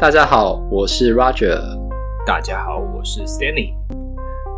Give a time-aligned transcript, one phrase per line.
[0.00, 1.60] 大家好，我是 Roger。
[2.26, 3.74] 大家好，我是 Stanley。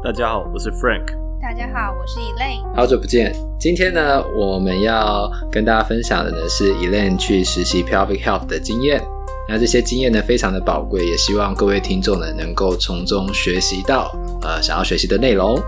[0.01, 1.05] 大家好，我是 Frank。
[1.41, 2.63] 大家好，我是 Elaine。
[2.77, 9.03] 好久不见，今天呢，我们要跟大家分享的呢是 Elaine 去实习 Pelvic Health 的经验。
[9.49, 14.13] 那这些经验呢非常的宝贵，也希望各位听众呢能够从中学习到
[14.43, 15.61] 呃想要学习的内容。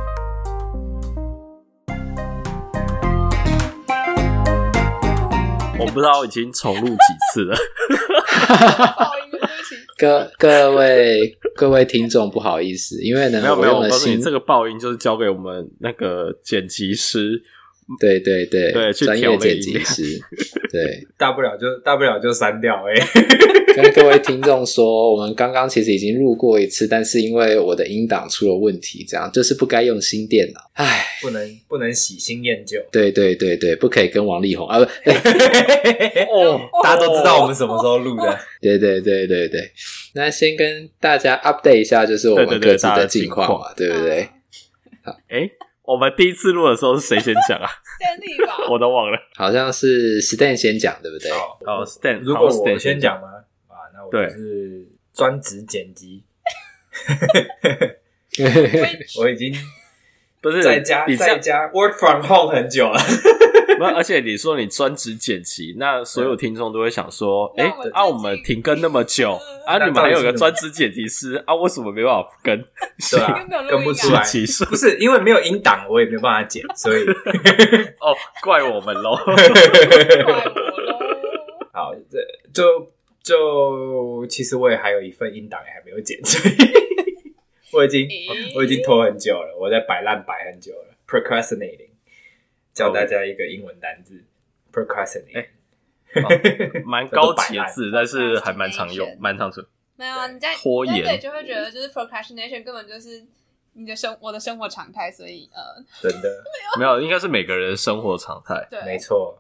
[5.81, 6.97] 我不知道已经重录几
[7.33, 7.57] 次了。
[10.05, 17.43] 各各位各位听众，不好意思，因为呢，没有没有，我告诉你，这个爆音就是交给我们那个剪辑师。
[18.01, 20.19] 对对对对，专业剪辑师，
[20.71, 22.95] 对， 大不了就大不了就删掉哎。
[23.77, 32.79] 跟各位听众说，我们刚刚其实已经录过一次，但是因为我的音档出了问题，这样就是不该用新电脑，唉，不能不能喜新厌旧。
[32.93, 34.85] 对对对对，不可以跟王力宏啊不，
[36.33, 38.39] 哦，大家都知道我们什么时候录的。
[38.63, 39.73] 对对对对对，
[40.15, 44.29] 那先跟大家 update 一下，就是我们各自的近况嘛，对不对？
[45.03, 45.51] 好，哎。
[45.85, 47.69] 我们第一次录的时候是谁先讲啊
[48.01, 51.31] ？Stanley 吧， 我都忘了，好像是 Stan 先讲，对不对？
[51.31, 53.29] 哦，Stan，如果我先讲吗？
[53.69, 56.25] 啊，那我就是专职剪辑，
[59.19, 59.55] 我已经
[60.41, 62.99] 不是在家在家 work from home 很久了。
[63.79, 71.09] 不，而且你说你专职剪辑，那所有听众都会想说：哎，啊，我们停更那么久， 啊，你们还有个专职剪辑。
[71.09, 72.65] 师，啊，为什么没办法跟？
[73.11, 74.21] 对啊， 跟不出来，
[74.69, 77.03] 不是因为没有音档，我也没办法剪，所以。
[78.01, 79.15] 哦，怪我们喽。
[81.73, 82.19] 好，这
[82.53, 82.93] 就
[83.23, 86.55] 就其实我也还有一份音档也还没有剪，所以
[87.73, 88.09] 我已经
[88.57, 91.94] 我已经拖很久了，我在摆烂摆很久了，procrastinating。
[92.75, 94.23] 教大家一个英文单字
[94.73, 95.47] ，procrastinate，
[96.85, 99.65] 蛮高级的 字，但是还蛮常用，蛮常用。
[99.97, 103.25] 没有啊，你在拖延，对，就会觉得就是 procrastination 根本就是
[103.75, 106.43] 你的生我的生活常态，所以呃，真的
[106.77, 108.67] 没有，应该是每个人的生活常态。
[108.69, 109.39] 对，没错，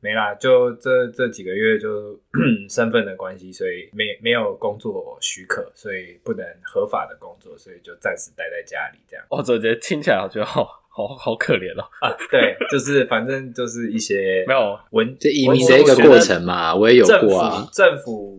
[0.00, 2.16] 没啦，就这这几个月就
[2.70, 9.26] 身份的关系，所以没没有工作许可，所以不能合法的工作，所以就暂时待在家里这样。
[9.30, 10.84] 哦，这觉得听起来好就好。
[11.06, 12.10] 好好可怜哦啊！
[12.28, 17.68] 对，就是反正就是一些 没有文，这移民的一个过程嘛，我也有过啊。
[17.72, 18.36] 政府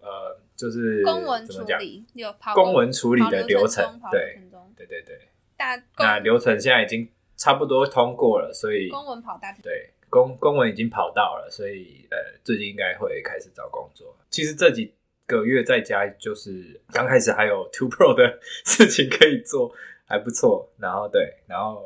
[0.00, 4.40] 呃，就是公文处理有跑公文处理的流程，对
[4.76, 5.20] 对对对。
[5.56, 14.16] 大那流程现在已经差不多通过了，所以公文跑大对公公文已经跑到了，所以呃，最近应该会开始找工作。
[14.30, 14.92] 其实这几
[15.28, 19.72] 个月在家，就是刚开始还有 Two Pro 的事情可以做。
[20.14, 21.84] 还不错，然后对，然后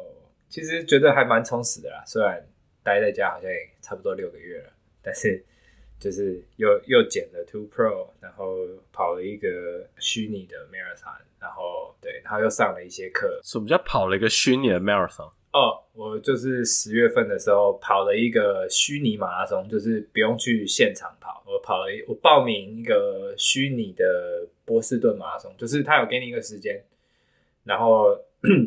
[0.51, 2.05] 其实觉得还蛮充实的啦。
[2.07, 2.47] 虽然
[2.83, 4.71] 待在家好像也差不多六个月了，
[5.03, 5.43] 但是
[5.99, 8.55] 就是又又剪了 Two Pro，然后
[8.93, 13.41] 跑了一个虚拟的 Marathon，然后对，然后又上了一些课。
[13.43, 15.31] 什么叫跑了一个虚拟的 Marathon？
[15.55, 26.85] 哦，我就是十月份的时候跑了一个虚拟马拉松，就是不用去现场跑，我跑了一，我报名一个虚拟的波士顿马拉松，就是他有给你一个时间。
[27.69, 28.17] 然后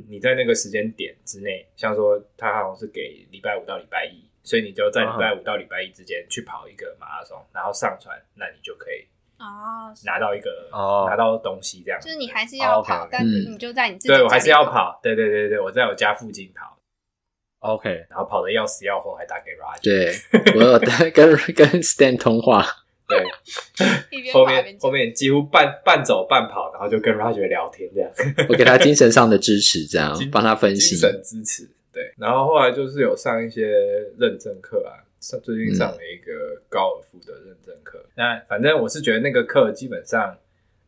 [0.07, 9.07] 你在那个时间点之内，像说他好像是给礼拜五到礼拜一，所以你就在礼拜五到礼拜一之间去跑一个马拉松，然后上传，那你就可以
[9.39, 11.99] 哦拿到一个哦拿到东西这样。
[11.99, 16.77] 就是你还是要跑，但你就在你自己对我还是要跑，对对对对，我在我家附近跑。
[17.61, 19.81] OK，然后跑的要死要活，还打给 Roger。
[19.83, 20.79] 对，我有
[21.11, 22.63] 跟 跟 Stan 通话。
[23.11, 28.09] 对， 后面后面几乎半半走半跑，然后就跟 Roger 聊天这样。
[28.49, 30.95] 我给他精神上的支持，这样帮他分析。
[30.95, 32.13] 精神支持，对。
[32.17, 33.67] 然后后来就是有上一些
[34.17, 37.99] 认证课啊，上最近上了一个高尔夫的认证课。
[37.99, 40.37] 嗯、那反正我是觉得那个课基本上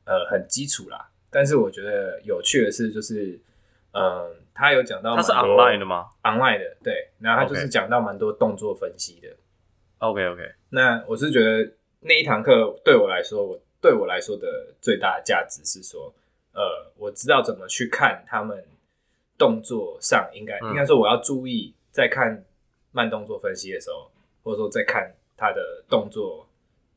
[0.05, 3.39] 呃很基础啦，但是我觉得有趣的是就是
[3.91, 7.09] 嗯、呃，他有讲到他是 online 的吗？online 的，对。
[7.19, 9.29] 然后他就是讲到蛮多动作分析的。
[9.99, 10.41] OK OK。
[10.69, 11.71] 那我是觉得。
[12.05, 16.13] 那一堂课对我来说，我对我来说的最大的价值是说，
[16.53, 18.63] 呃，我知道怎么去看他们
[19.37, 22.43] 动作上应该、嗯、应该说我要注意，在看
[22.91, 24.11] 慢动作分析的时候，
[24.43, 26.47] 或者说在看他的动作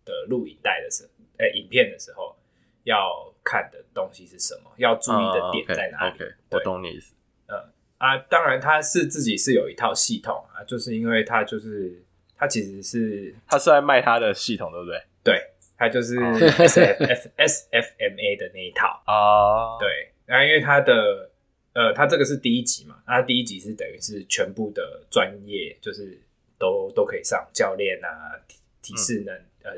[0.05, 2.37] 的录影带的时候，哎、欸，影片的时候
[2.85, 6.15] 要看的东西是什么，要注意的点在哪里？
[6.15, 7.15] 哦、okay, okay, 我懂你意思。
[7.47, 7.59] 嗯
[7.99, 12.03] 啊，当然他是自己是有一套系统啊，就是因为他就是。
[12.37, 15.01] 他其实是他是在卖他的系统，对不对？
[15.25, 15.43] 对，
[15.77, 19.79] 他就是 S F S F M A 的那一套啊。
[19.79, 21.31] 对，然后因为他的
[21.73, 26.19] 呃，他这个是第一集嘛，他第一集是等于是全部的专业，就是
[26.59, 29.73] 都都可以上教练啊、体体适能、嗯、呃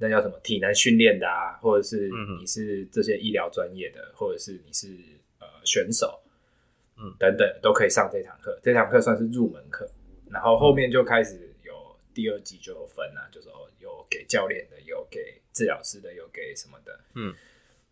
[0.00, 2.08] 那叫什么体能训练的啊，或者是
[2.38, 4.86] 你是这些医疗专业的，或者是你是
[5.40, 6.20] 呃选手，
[6.96, 8.56] 嗯，等等都可以上这堂课。
[8.62, 9.90] 这堂课算是入门课，
[10.30, 11.72] 然后后面就开始有
[12.14, 13.48] 第二季就有分了，就是
[13.80, 17.34] 有给教练的，有给治疗师的，有给什么的，嗯。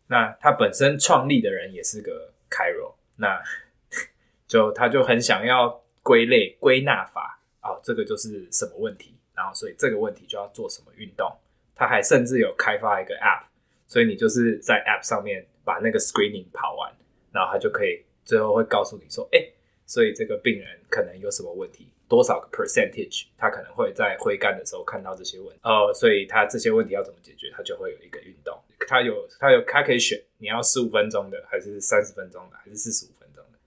[0.09, 3.43] 那他本身创立的人也是个 Cairo，那
[4.47, 11.37] 就他就很想要归类归纳法，哦，这个就是什么问题，然后所以这个问题就要做什么运动。
[11.75, 13.45] 他还甚至有开发一个 App，
[13.87, 16.91] 所以你就是在 App 上面把那个 Screening 跑完，
[17.33, 19.45] 然后他就可以最后会告诉你说，哎，
[19.85, 28.57] 所以这个病人可能有什么问题，多少个 percentage，他可能会在挥杆的时候看到这些问题，哦，所以他这些问题要怎么解决，他就会有一个运动。
[28.87, 33.59] 他有，他有，他可以选你要十五分钟的，还是三十分钟的，还是四十五分钟的。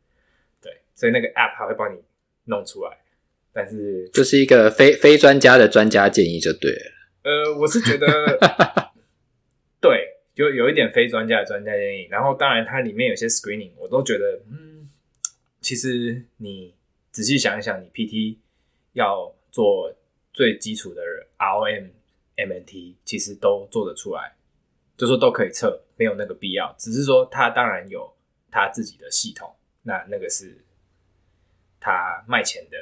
[0.61, 1.99] 对，所以那个 app 它会帮你
[2.45, 2.97] 弄出来。
[3.51, 6.91] 但是这是一个非非专家的专家建议就对了。
[7.23, 8.07] 呃，我是觉得，
[9.81, 12.07] 对，就有一点非专家的专家建议。
[12.09, 14.87] 然后当然它里面有些 screening，我都觉得，嗯，
[15.59, 16.75] 其实你
[17.11, 18.37] 仔细想一想，你 PT
[18.93, 19.93] 要做
[20.33, 21.01] 最基础的
[21.37, 21.89] ROM、
[22.35, 24.35] MNT，其实都做得出来。
[24.97, 26.75] 就说都可以测，没有那个必要。
[26.77, 28.13] 只是说他当然有
[28.51, 30.63] 他自己的系统，那那个是
[31.79, 32.77] 他卖钱的。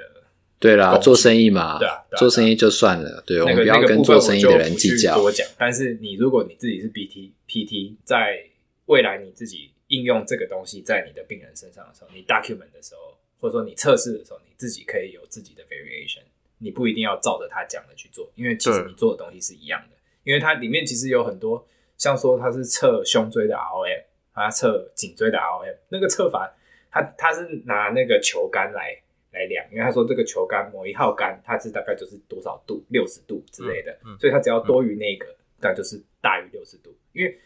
[0.60, 3.24] 对啦，做生意嘛，对啊，对啊，做生意就算了。
[3.28, 5.16] 对，那个、我们不要跟做生意的人计较。
[5.16, 8.44] 多讲，但是你如果你自己是 BT PT，在
[8.88, 16.24] 未来你自己应用这个东西在你的病人身上的时候，你 document 的时候，或者说你测试的时候，你自己可以有自己的 variation，
[16.58, 21.68] 你不一定要照着他讲的去做，因为其实你做的东西是一样的，因为它里面其实有很多。
[21.98, 26.56] 像说它是测胸椎的 ROM，它测颈椎的 ROM，那个测法，
[26.92, 28.96] 他他是拿那个球杆来
[29.32, 36.96] 来量，因为他说这个球杆某一号杆，它是大概就是多少度，六十度之类的，嗯嗯、所以它只要多于那个，那、嗯、就是大于六十度。
[37.14, 37.40] 因为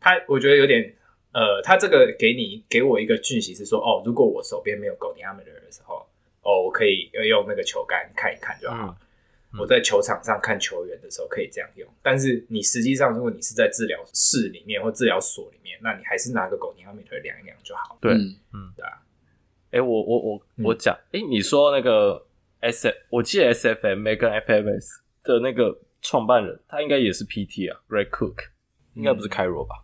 [0.00, 0.96] 他我觉得有点，
[1.38, 6.04] 呃，他这个给你给我一个讯息是说，哦，如果我手边没有 goniometer 的时候，
[6.42, 8.88] 哦，我可以要用那个球杆看一看就好。
[8.88, 8.96] 嗯
[9.58, 17.96] 我在球场上看球员的时候可以这样用，但是你实际上如果你是在治疗室里面或治疗所里面，那你还是拿个 goniometer 量一量就好。
[17.98, 19.00] 对，嗯，对啊。
[19.70, 22.26] 哎，我我我我讲，哎，你说那个
[22.60, 24.86] S，我记得 SFMA 跟 FMS
[25.24, 28.36] 的那个创办人，他应该也是 PT 啊，Greg Cook，
[28.96, 29.76] 应该不是 Chiro 吧？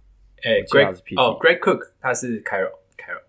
[0.45, 3.23] 哎，Greg 是 PT 哦，Greg Cook 他是 Cairo，Cairo，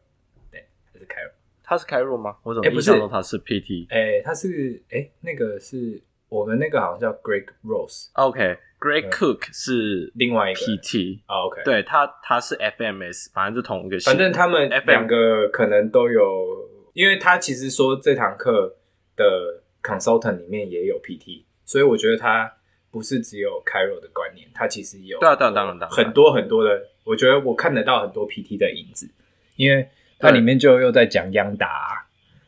[0.52, 1.32] 对，他是 Cairo，
[1.64, 2.38] 他是 Cairo 吗？
[2.44, 3.88] 我怎么印象中他是 PT？
[3.90, 6.02] 哎，他是哎，那个是。
[6.28, 18.76] 我们那个好像叫 Greg Rose，OK，Greg Cook 是另外一个 PT，OK，对他他是 FMS，反正就同一个，反正他们两个可能都有，因为他其实说这堂课
[19.16, 22.52] 的 consultant 里面也有 PT，所以我觉得他
[22.90, 29.10] 不是只有 Cairo 的观念，他其实有对啊，当然当然当然很多很多的，我觉得我看得到很多 PT 的影子，
[29.56, 29.88] 因为
[30.20, 32.06] 它里面就又在讲央达，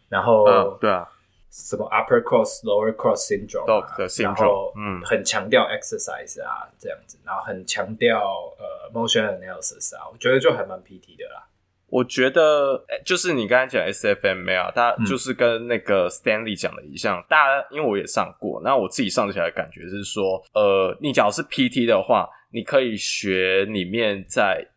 [0.10, 1.08] 然后对啊。
[1.50, 8.20] 什么 upper cross lower cross syndrome，的 syndrome，然后嗯，很强调 exercise 啊这样子，然后很强调
[8.60, 11.48] 呃 motion analysis 啊，我觉得就还蛮 PT 的啦。
[11.88, 24.68] 我觉得就是你刚才讲 SFMA 啊，它就是跟那个 Stanley 讲的一样，嗯、大家因为我也上过，那我自己上起来的感觉是说，呃，你假如是 PT 的话，你可以学里面在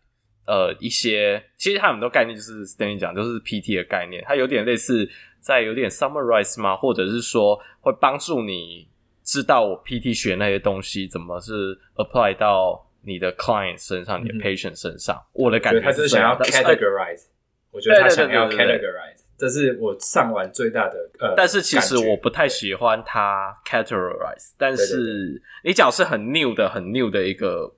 [0.47, 5.09] 呃一些，其实它很多概念就是 Stanley 讲，就是 PT 的概念，它有点类似。
[5.43, 6.77] 在有点 summarize 吗？
[6.77, 8.87] 或者是说会帮助你
[9.25, 15.19] 知道我 PT 学那些东西怎么是 apply 到你的 client 身上，嗯、你的 patient 身上？
[15.33, 17.29] 我的感觉他是想要 categorize，
[17.71, 21.35] 我觉得他想要 categorize，这是我上完最大的呃。
[21.35, 27.75] 但是其实我不太喜欢它 categorize，但是你假如是很 new 的、很 new 的一个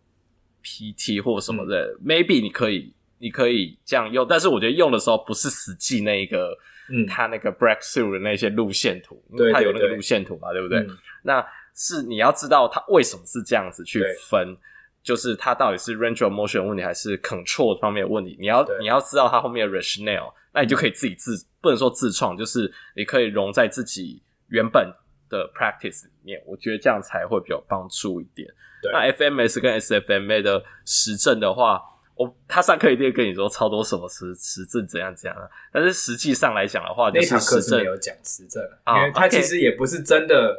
[0.64, 6.59] PT 或什么的、嗯、，maybe 你可以你可以这样用，但是我觉得用的时候不是实际那一个。
[6.92, 10.81] 嗯，它那个 breakthrough 的那些路线图，因为他有那个路线图嘛，对，不对？
[10.81, 14.59] 嗯、那是你要知道它为什么是这样子去分，对
[15.02, 18.37] 就是它到底是 range of motion 问题还是 control 方面的问题。
[18.40, 24.92] 你要你要知道它后面的 rationale，那你就可以自己自不能说自创，就是你可以融在自己原本
[25.28, 26.42] 的 practice 里面。
[26.47, 28.49] 我觉得这样才会比较帮助一点。
[28.82, 31.82] 对那 FMS 跟 SFMA 的实证的话。
[32.14, 40.54] 我他上课一定会跟你说超多什么实实证怎样怎样啊，但是实际上来讲的话，那堂课是没有讲实证，因为他其实也不是真的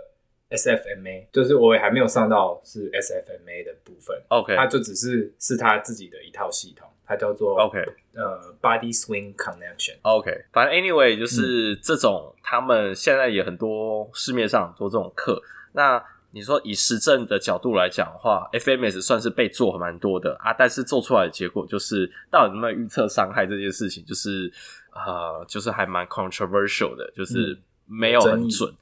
[0.56, 4.16] SFMA，就是我也还没有上到是 SFMA 的部分。
[4.30, 7.80] OK，它就只是是他自己的一套系统，它叫做 OK
[8.14, 9.96] 呃 Body Swing Connection。
[10.04, 15.42] OK，反正 Anyway 就是这种，他们现在也很多市面上很多这种课，
[15.74, 16.04] 那。
[16.36, 24.52] 你说以实证的角度来讲的话，FMS 算是被做蛮多的啊，但是做出来的结果就是到底能不能预测伤害这件事情，就是
[24.96, 27.56] 呃，就是还蛮 controversial 的，就是
[27.86, 28.68] 没有很准。
[28.68, 28.76] 嗯、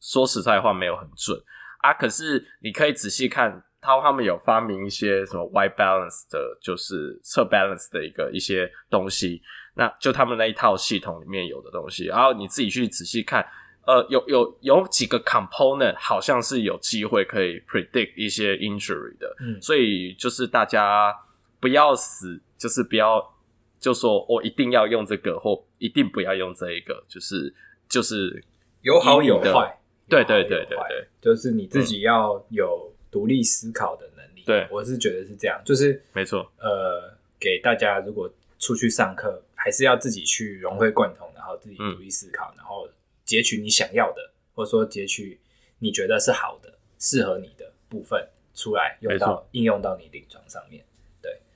[0.00, 1.38] 说实在话，没有很准
[1.78, 1.92] 啊。
[1.94, 9.40] 可是你可以仔细看，他他们有发明一些什么 white balance 的，就是测 balance 的一个一些东西，
[9.74, 13.46] 那就他们那一套系统里面有的东西，然后你自己去仔细看。
[13.86, 21.12] 呃，有有有几个 component 好像是有机会可以 predict 一些 injury 的，嗯，所以就是大家
[21.58, 23.34] 不要死，就是不要
[23.80, 27.52] 就说我一定要用这个或一定不要用这一个，就是
[27.88, 28.44] 就是
[28.82, 29.79] 有好有坏，
[30.10, 34.42] 对对对对对，就是你自己要有独立思考的能力。
[34.44, 36.52] 对，我是觉得是这样，就是没错。
[36.58, 42.86] 呃，给大家如果出去上课，还是要自己去融会贯通，然后自己独立思考，嗯、然后。
[43.22, 45.38] 截取你想要的，或者说截取
[45.78, 50.84] 你觉得是好的、适合你的部分出来用到应用到你临床上面。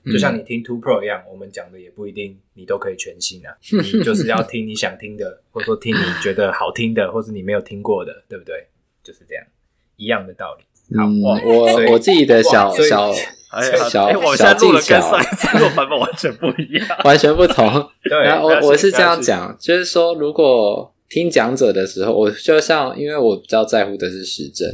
[0.05, 3.51] 对，就像你听 Two Pro 一样，我们讲的也不一定你都可以全信啊。
[3.71, 8.67] 你就是要听你想听的，或者说听你觉得好听的，或是你没有听过的，对不对？
[9.03, 9.43] 就是这样，
[9.97, 10.63] 一样的道理。
[10.97, 13.11] 好，嗯、我我自己的小小
[13.91, 17.89] 小小技巧，这个版本完全不一样，完全不同。
[18.03, 20.94] 对，然后我我是这样讲，就是说如果。
[21.07, 24.67] 听讲者的时候，我就像，因为我比较在乎的是实证，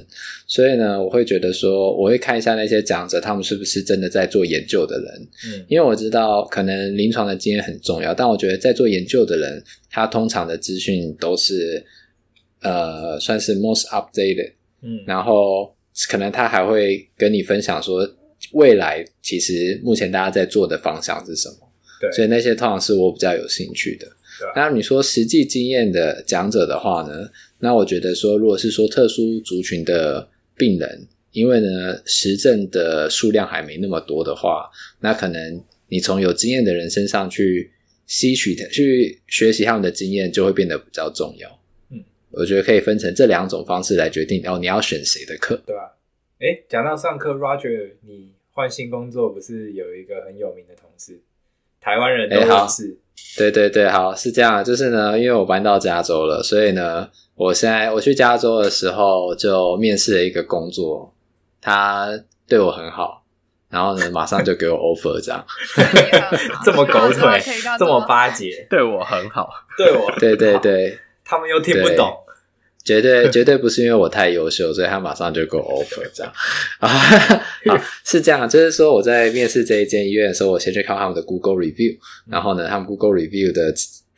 [0.48, 5.28] 所以呢，我会觉得说，我会看一下那些讲者，他们是不是真的在做研究的人。
[5.48, 11.86] 嗯，因为我知道可能临床的经验很重要，但我觉得在做研究的人，他通常的资讯都是
[12.62, 14.54] 呃，算是 most updated。
[14.82, 15.76] 嗯，然后
[16.10, 18.10] 可能他还会跟你分享说，
[18.54, 21.56] 未来其实目前大家在做的方向是什么。
[22.00, 24.08] 对，所以那些通常是我比较有兴趣的。
[24.56, 27.30] 那你说实际经验的讲者的话呢？
[27.60, 34.70] 那我觉得说，如果是说特殊族群的病人，因为呢实证的数量还没那么多的话，
[35.00, 37.72] 那可能你从有经验的人身上去
[38.08, 41.60] 吸取的、去学习他们的经验，就会变得比较重要。
[41.92, 45.96] 嗯，我觉得可以分成这两种方式来决定哦，你要选谁的课，对吧？
[46.40, 51.20] 诶，讲到上课，Roger，你换新工作不是有一个很有名的同事，
[51.80, 52.98] 台湾人都认识。
[53.38, 61.14] 对对对，好，是这样，就是呢，因为我搬到加州了，所以呢，我现在我去加州的时候就面试了一个工作，
[61.62, 62.10] 他
[62.48, 63.24] 对我很好，
[63.70, 65.46] 然后呢，马上就给我 offer 这样，
[66.66, 67.42] 这么狗腿，
[67.80, 72.14] 这么巴结，对我很好，对我，对对对，他们又听不懂。
[72.84, 76.34] 绝对 绝对不是因为我太优秀，所以他马上就给我 offer 这样
[76.80, 76.88] 啊，
[77.70, 81.98] 好是这样，就是说我在面试这一间医院的时候，我先去看他们的 Google review，
[82.30, 83.74] 然后呢，他们 Google review 的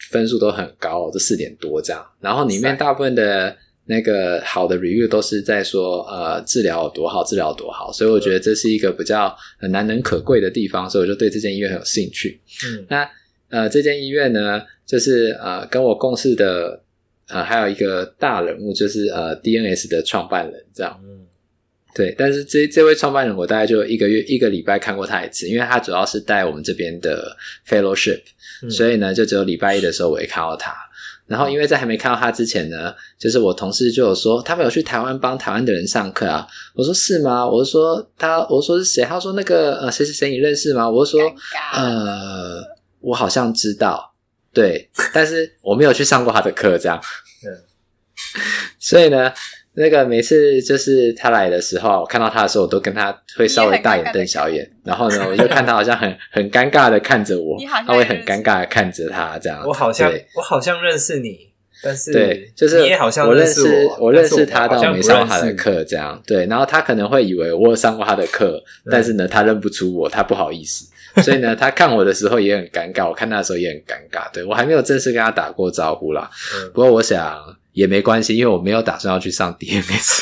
[0.10, 3.56] 分数都很高，都四点多这样，然后里面大部分的
[3.86, 12.40] 那个好的 review 都是在说呃治疗有多好，治疗有多好，所以我觉得这是一个比较很难能可贵的地方，所以我就对这间医院很有兴趣。
[12.66, 13.10] 嗯，那
[13.50, 16.80] 呃这间医院呢，就是呃跟我共事的。
[17.28, 21.00] 呃，还有一个大人物，就是呃，DNS 的创办人，这样。
[21.04, 21.26] 嗯，
[21.96, 22.14] 对。
[22.18, 27.36] 但是这这位创办人，我大概就一个月一个礼拜看过他一次，因为他主要是带我们这边的
[27.68, 28.22] fellowship，
[28.62, 30.74] 嗯，所以呢，就只有礼拜一的时候我会看到他。
[31.26, 36.46] 然后，因为在还没看到他之前呢，就是我同事就有说，他们有去台湾帮台湾的人上课啊。
[36.76, 37.50] 我说是吗？
[37.50, 39.06] 我说他，我说是谁？
[39.06, 40.88] 他说那个呃，谁谁谁你认识吗？
[40.88, 41.22] 我说
[41.74, 42.62] 呃，
[43.00, 44.13] 我好像知道。
[44.54, 47.02] 对，但是我没有去上过他的课，这样。
[47.46, 47.50] 嗯，
[48.78, 49.34] 所以呢，
[49.74, 59.64] 那个每次就是他来的时候，我看到他的时候，我都跟他会稍微大眼瞪小眼，然后呢， 我就看他好像很很尴尬的看着我，他会很尴尬的看着他这样。
[59.66, 61.50] 我好像我好像认识你，
[61.82, 66.22] 但是对，就是你也好像认识我，我认识他，但我没上过他的课，这样。
[66.28, 70.86] 对，然后他可能会以为我有上过他的课，但是呢，他认不出我，他不好意思。
[71.22, 74.32] 所以呢，他看我的时候也很尴尬，我看他的时候也很尴尬。
[74.34, 76.28] 对，我还没有正式跟他打过招呼啦。
[76.56, 77.40] 嗯、不过我想
[77.74, 80.22] 也没关系，因为我没有打算要去上 DMS。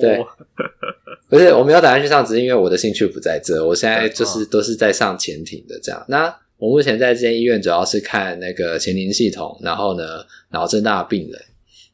[0.00, 0.24] 对，
[1.28, 3.62] 不是我没有打算去上，只是因为我的兴趣不在这。
[3.62, 6.02] 我现在就是都是在上潜艇的这样。
[6.08, 11.38] 那我目前在这间医院主要是看那个潜艇系统，然后呢，脑震荡病人，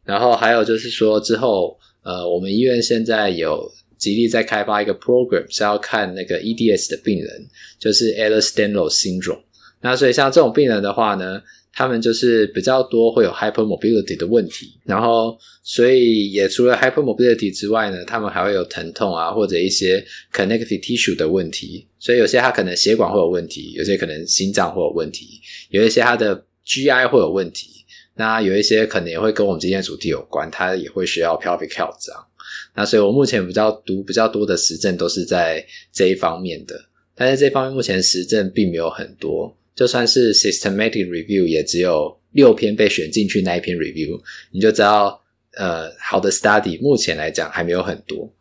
[0.04, 3.72] 然后还有就是说之后，呃，我们医院现在有。
[4.00, 7.46] 极力在开发一个 program，是要看那个 EDS 的病人，
[7.78, 9.42] 就是 Ehlers-Danlos syndrome。
[9.82, 11.40] 那所以像这种病人的话呢，
[11.72, 14.78] 他们就是比较多会有 hypermobility 的问题。
[14.84, 21.86] 然后，所以也除了 hypermobility 之外呢，他们还会有疼痛啊，或者一些 connective tissue 的问题。
[21.98, 27.68] 所以有些他可能血管会有问题，有些可能心脏会有问题，有一些他的 GI 会有问题。
[28.16, 32.26] 那有一些可能也会跟我们今天主题有关，他也会需要 pelvic health 这样。
[32.74, 36.74] 那所以我目前比较读比较多的实证都是在这一方面的，
[37.14, 45.22] 但是这方面目前实证并没有很多，就算是 systematic review 也只有六篇被选进去那一篇 review，你就知道
[45.56, 48.32] 呃好的 study 目前来讲还没有很多。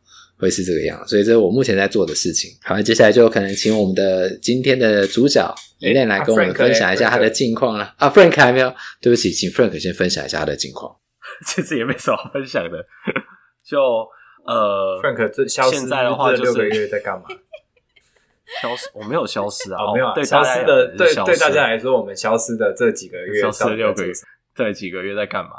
[0.42, 2.50] 会是这个样，所以这是我目前在做的事情。
[2.64, 7.94] 好，接下来就可能请我们的今天的主角 Elaine 来跟我们分享一下他的近况了。
[7.98, 10.96] 啊，Frank 还没有，对不起，请 Frank 先分享一下他的近况。
[11.46, 12.78] 其实也没什么好分享的，
[13.68, 13.78] 就
[14.52, 17.26] 呃，Frank 这消失现在的话，就是六个月在干嘛？
[18.62, 18.90] 消失？
[18.94, 20.14] 我没有消失啊，哦、没有、啊。
[20.16, 24.12] 对消失的，对对大家来说，我们消失的这几个月，消失六个月，
[24.56, 25.52] 对几个月在干嘛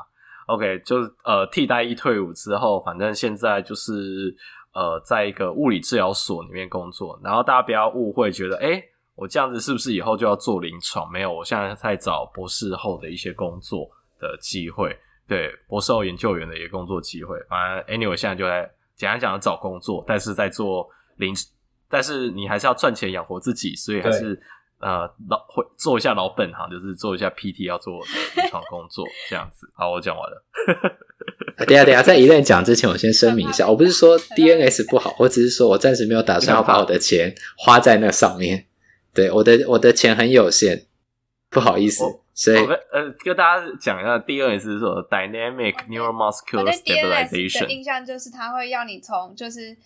[0.46, 4.36] ？OK，就是呃，替代一退伍之后，反正现在就是。
[4.72, 8.80] 呃，在一个物理治疗所里面工作，然后大家不要误会，觉得诶，
[9.16, 11.10] 我这样子是不是以后就要做临床？
[11.10, 17.36] 没有，我现在在找博士后的一些工作的机会，对，博士后研究员的一个工作机会。
[17.48, 21.34] 反正 anyway，现在就在简单讲找工作，但是在做临，
[21.88, 24.38] 但是你还是要赚钱养活自己，所以还是。
[24.82, 28.00] 呃，老会做一下老本行，就是做一下 PT 要做
[28.34, 29.70] 临床工作这样子。
[29.74, 30.42] 好，我讲完了。
[31.66, 38.68] 等下等下，在 Elaine 讲之前，我先声明一下，我不是说 DNS 不好，我只是说我暂时没有打算要把我的钱花在那上面。
[39.12, 40.86] 对，我的我的钱很有限，
[41.50, 42.04] 不好意思。
[42.34, 42.58] 所以
[42.92, 47.66] 呃，跟大家讲一下，DNS 是说 Dynamic Neuromuscular Stabilization。
[47.66, 49.76] 的印象就是它会要你从就是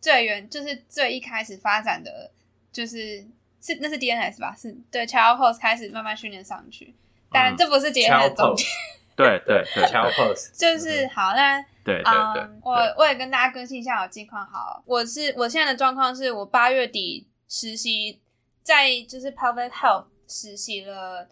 [0.00, 2.30] 最原就是最一开始发展的
[2.70, 3.26] 就是。
[3.66, 4.54] 是，那是 DNS 吧？
[4.54, 6.94] 是对 Child Pose 开始慢慢训练上去，
[7.32, 8.68] 但这不是 DNS 的重点。
[9.16, 11.32] 对对对， Child Pose 就是好。
[11.34, 14.44] 那对对对，我我也跟大家更新一下我近况。
[14.44, 18.20] 好，我是我现在的状况是我八月底实习，
[18.62, 21.28] 在就是 public Health 实习了，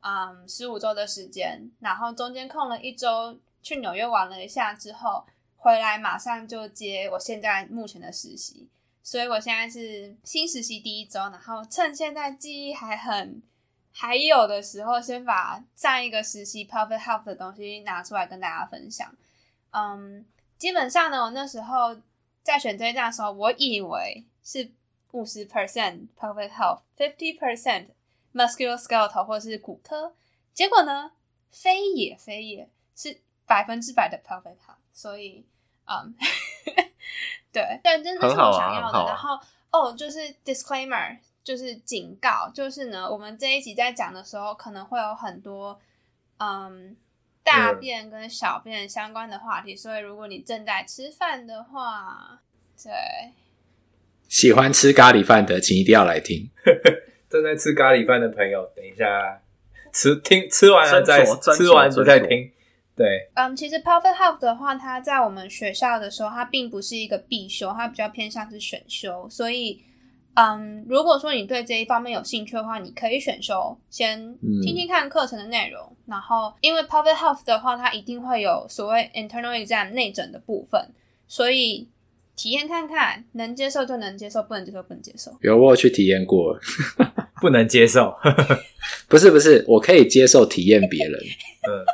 [0.00, 5.24] 嗯，十五周的时间，然后中间空了一周去纽约玩了一下，之后
[5.56, 8.68] 回来马上就接我现在目前的实习。
[9.02, 13.42] 所以我现在是新实习第一周，然后趁现在记忆还很
[13.92, 19.14] 还有的时候，先把上一个实习 Pelvic Health 的东西拿出来跟大家分享。
[19.72, 20.24] 嗯，
[20.56, 21.94] 基本上呢，我那时候
[22.42, 24.70] 在选这一站的时候，我以为是
[25.12, 27.88] 五十 percent Pelvic Health，fifty percent
[28.34, 30.14] Musculoskeletal 或是骨科，
[30.52, 31.12] 结果呢，
[31.50, 35.46] 非也非也，是百分之百的 Pelvic Health，所以，
[35.86, 36.14] 嗯。
[37.52, 38.98] 对，但真的是我想要的。
[38.98, 39.38] 啊、然后
[39.70, 45.78] 哦，就是 disclaimer，就是警告，就是呢，我们这一集在讲的时候，可能会有很多
[46.38, 46.96] 嗯
[47.44, 52.42] 大便跟小便相关的话题，嗯、所以如果你正在吃饭的话，
[52.82, 52.92] 对，
[54.28, 56.50] 喜欢吃咖喱饭的，请一定要来听。
[57.34, 59.42] 正在吃咖喱饭的朋友，等一下
[59.92, 62.48] 吃听吃完了再吃完就再听。
[62.96, 69.28] 对，嗯，其实 Pelvic Health 的话，它在我们学校的时候，它并不是一个必修，它比较偏向是选修。
[69.28, 69.82] 所以，
[70.34, 75.82] 嗯，如果说你对这一方面有兴趣的话，你可以选修，先听听看课程的内容。
[75.82, 80.88] 嗯、然后，因为 Pelvic Health 的话，它一定会有所谓 internal exam 内诊的部分，
[81.26, 81.88] 所以
[82.36, 85.30] 体验看看，能接受就能接受，不能接受不能接受。
[85.40, 86.58] 有我有去体验过，
[87.40, 88.14] 不能接受，
[89.08, 91.14] 不是不是，我可以接受体验别人，
[91.68, 91.84] 嗯。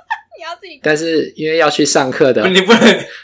[0.83, 2.81] 但是因为要去上课的，你不能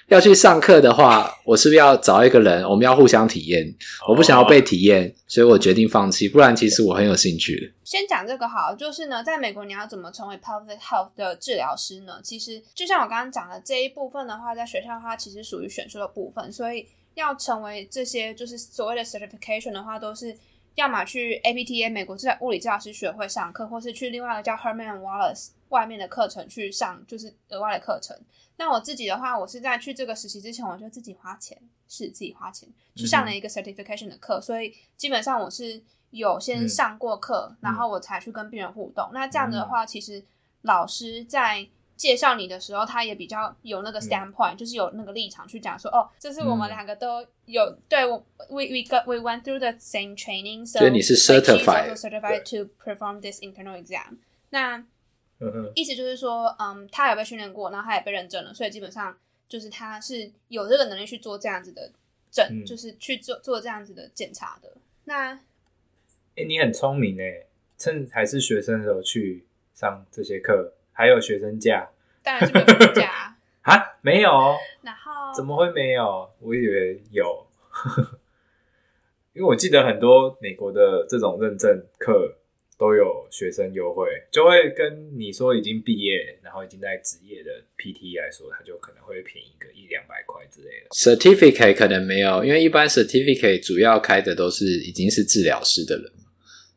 [0.09, 2.63] 要去上课的话，我是不是要找一个人？
[2.69, 3.75] 我们要互相体验。
[4.07, 6.29] 我不想要被体验，所以我决定放弃。
[6.29, 7.73] 不然，其实我很有兴趣。
[7.83, 12.21] 先讲这个好，就是呢，在美国你要怎么成为 Pelvic Health 的治疗师呢？
[12.23, 16.53] 其实就像我刚刚讲的这一部分的话，在学校的话，其实属于选修的部分。
[16.53, 20.39] 所以要成为这些就是所谓的 certification 的话，都是
[20.77, 25.49] 要么去 APTA 美国治疗物理治疗师学会上课，或是去另外一个叫 Herman Wallace。
[25.71, 28.17] 外面的课程去上，就是额外的课程。
[28.57, 34.39] 那我自己的话，我是在去这个实习之前，我就自己花钱，是自己花钱去上了一个 certification 的课。
[34.39, 39.05] 嗯、所以基本上我是有先上过课，嗯、然后我才去跟病人互动。
[39.07, 40.25] 嗯、那这样的话，其实
[40.63, 48.19] 老师在介绍你的时候，他也比较有那个 standpoint，、嗯、就是有那个立场去讲说，哦，这是我们两个都有，嗯、对我
[48.51, 54.19] ，we we got we went through the same training，所以你是 certified certified to perform this internal exam。
[54.51, 54.85] 那
[55.75, 59.17] 意思就是说，嗯，他有被训练过，然后他也被认证了，所以基本上
[59.49, 61.91] 就是他是有这个能力去做这样子的
[62.31, 64.73] 证，嗯、就是去做做这样子的检查的。
[65.05, 65.41] 那，哎、
[66.37, 67.47] 欸，你很聪明哎，
[67.79, 71.89] 趁还是学生的时候去上这些课，还有学生价，
[72.23, 74.31] 当然是没有学生价 啊，没有，
[74.83, 76.31] 然后怎么会没有？
[76.41, 77.47] 我以为有，
[79.35, 82.37] 因为我记得很多美国的这种认证课。
[82.79, 90.91] 都有学生优惠，就会跟你说已经毕业，然后已经在职业的 PT 来说，他就可能会便宜个一两百块之类的。
[90.91, 96.13] Certificate 可能没有，因为一般 Certificate 主要开的都是已经是治疗师的人，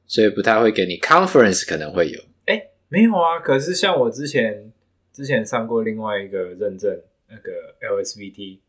[0.08, 0.98] 所以不太会给你。
[1.00, 2.22] Conference 可能会有，
[2.90, 3.40] 没有啊。
[3.40, 4.72] 可是像我之前
[5.14, 7.00] 之前上过另外一个认证，
[7.30, 8.60] 那个 LSVT。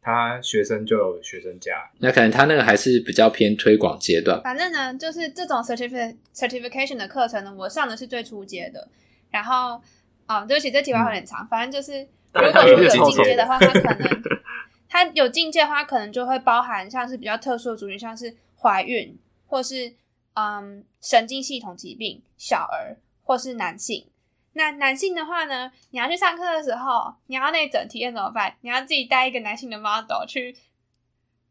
[0.00, 4.40] 他学生就有学生价，那可能他那个还是比较偏推广阶段。
[4.42, 8.88] 反正呢，就是这种 certification certification 的课程呢，我上的是最初阶的。
[9.30, 9.82] 然后，
[10.24, 11.44] 啊、哦，对不起，这题外话有点长。
[11.44, 12.00] 嗯、反正就是，
[12.32, 14.20] 如果说有进阶的话，他可能
[14.88, 19.14] 他有进阶的话，可能就会包含像是比较特殊的族群，像是怀孕，
[19.48, 19.92] 或是
[20.34, 22.96] 嗯神经系统疾病、小儿，
[23.28, 24.08] 或是男性。
[24.54, 28.56] 那男性的话呢，你要去上课的时候，你要内诊体验怎么办？
[28.62, 30.56] 你要自己带一个男性的 model 去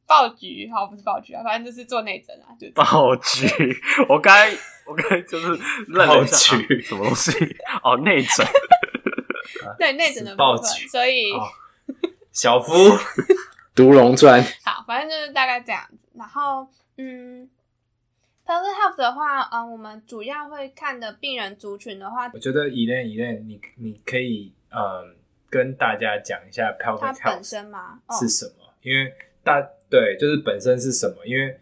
[0.08, 3.48] 爆菊，好，不是爆菊啊，反正就是做内诊啊，就爆菊。
[4.10, 4.52] 我该
[4.88, 5.50] 我该就是
[5.88, 7.32] 认了一下什么东西
[7.84, 8.46] 哦，内诊。
[9.78, 11.48] 对内诊的部分，所以、哦、
[12.34, 12.74] 小夫
[13.76, 14.44] 独龙传。
[14.66, 16.10] 好，反正就是大概这样子。
[16.16, 17.48] 然后，嗯。
[18.48, 25.16] Pelvic Health 的话，嗯、呃，我们主要会看的病人族群的话，我觉得 Elaine，你你可以嗯、呃、
[25.50, 28.00] 跟大家讲一下 Pelvic Health 本身吗？
[28.18, 28.64] 是什么？
[28.64, 31.26] 哦、因为大对，就是本身是什么？
[31.26, 31.60] 因为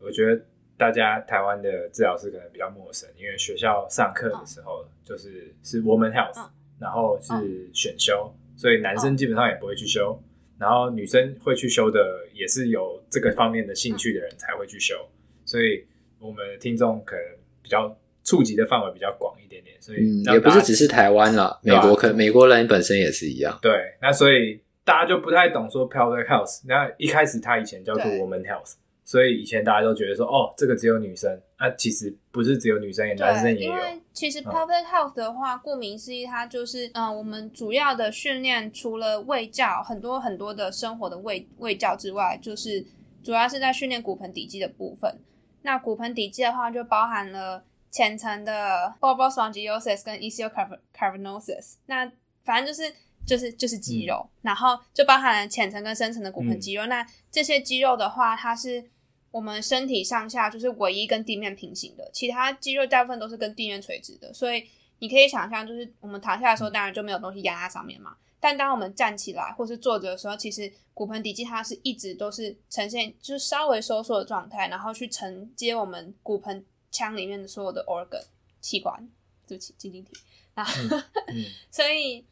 [0.00, 0.42] 我觉得
[0.78, 10.22] 大家台湾的治疗师可能比较陌生，因为学校上课的时候就是、哦、是 Woman Health，、哦、然后是选修，所以男生基本上也不会去修，哦、
[10.56, 14.96] 然后女生会去修的，也是有这个方面的兴趣的人才会去修，
[15.44, 15.84] 所以。
[16.22, 17.24] 我们的听众可能
[17.60, 23.58] 比较触及的范围比较广一点点，所以、嗯、也不是只是台湾了，美国可能美国人本身也是一样。
[23.60, 26.62] 对，那所以大家就不太懂说 pelvic health。
[26.66, 31.40] 那一开始他以前叫做 woman health，所以以前大家都觉得说哦，这个只有女生。
[31.58, 33.72] 那、啊、其实不是只有女生，也男生也有。
[33.72, 42.84] 因为其实 pelvic health 的话，顾名思义，它就是嗯、呃，我们主要的训练除了卫教，很多很多的生活的卫卫教之外，就是
[43.22, 45.16] 主要是在训练骨盆底肌的部分。
[45.62, 50.50] 那骨盆底肌的话，就包含了浅层的 bulbar spongiosis 跟 ischial
[50.96, 51.74] cavernosus。
[51.86, 52.10] 那
[52.44, 52.92] 反正就是
[53.24, 56.86] 就是就是肌肉，嗯、然后就包含了浅层跟深层的骨盆肌肉。
[56.86, 58.84] 嗯、那这些肌肉的话，它是
[59.30, 64.32] 我们身体上下就是唯一跟地面平行的，其他肌肉大部分都是跟地面垂直的。
[64.34, 64.66] 所以
[64.98, 68.16] 你可以想象，就是我们躺下的时候，当然就没有东西压在上面嘛。
[68.42, 78.24] 但当我们站起来或是坐着的时候，其实骨盆底肌它是一直都是呈现就是稍微收缩的状态，然后去承接我们骨盆腔里面的所有的 organ
[78.60, 79.08] 器官，
[79.46, 80.10] 对不起，晶晶体。
[80.56, 80.72] 然后，
[81.70, 82.26] 所以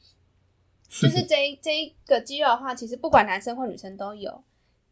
[0.88, 4.42] 就是这一 这一个肌肉的话，其实不管男生或女生都有。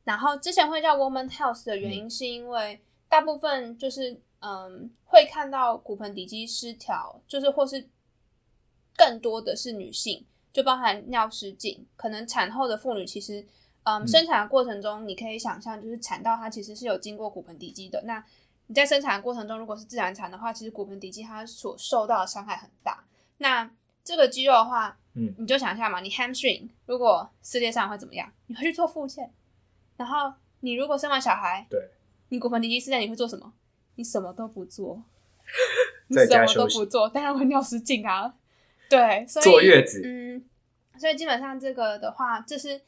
[0.05, 7.89] 然后之前会叫 woman health 的原因，是因为大部分就是嗯会看到骨盆底肌失调，就是或是
[8.97, 10.25] 更多的是女性。
[10.59, 13.47] 就包含尿失禁，可能产后的妇女其实，
[13.85, 18.03] 嗯，生产的过程中，你可以想象，就是产道它其实是有经过骨盆底肌的。
[18.03, 18.21] 那
[18.67, 23.05] 你在生产的过程中，如果是自然产的话，其实骨盆底肌它所受到的伤害很大。
[23.37, 23.71] 那
[24.03, 28.29] 这个肌肉的话，嗯，你就想一下嘛，你 hamstring 如果撕裂上会怎么样？
[28.49, 29.33] 你会去做复健。
[29.97, 31.81] 然后你如果生完小孩，对，
[32.31, 33.53] 你骨盆底肌撕裂，你会做什么？
[33.95, 35.01] 你什么都不做，
[36.11, 38.35] 你什么都不做，当然会尿失禁啊。
[38.91, 40.43] 对，所以坐月子，嗯，
[40.99, 42.81] 所以基本上这个的话，这是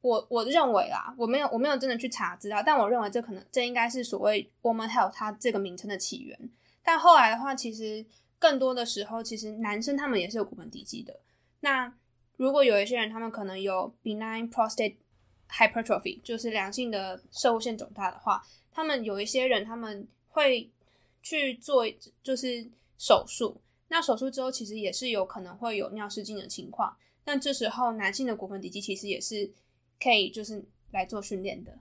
[0.00, 6.50] 我我认为啦，我没有我没有真的去查资料，但我认为这可能这应该是所谓 woman health 它这个名称的起源。
[6.82, 8.04] 但后来的话，其实
[8.38, 11.20] 更多的时候，其实男生他们也是有骨盆底肌的。
[11.60, 11.92] 那
[12.36, 14.96] 如果有一些人，他们可能有 benign prostate
[15.48, 20.68] hypertrophy，就是良性的摄护腺肿大的话，他们有一些人他们会
[21.22, 21.84] 去做
[22.24, 22.66] 就是
[22.98, 23.60] 手术。
[23.88, 26.96] 那手术之后，其实也是有可能会有尿失禁的情况。
[27.24, 29.52] 那这时候，男性的骨盆底肌其实也是
[30.02, 31.78] 可以就是来做训练的。